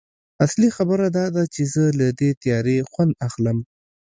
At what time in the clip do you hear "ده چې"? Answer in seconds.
1.35-1.61